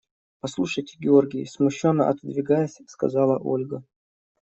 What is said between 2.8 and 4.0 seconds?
сказала Ольга.